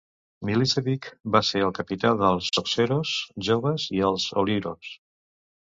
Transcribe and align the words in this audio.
Milicevic 0.49 1.09
va 1.35 1.41
ser 1.49 1.61
el 1.65 1.73
capità 1.81 2.15
dels 2.23 2.49
Socceroos 2.57 3.13
Joves 3.51 3.89
i 4.01 4.05
els 4.11 4.29
Olyroos. 4.47 4.93